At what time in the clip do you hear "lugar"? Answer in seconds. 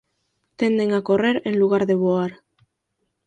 1.61-1.83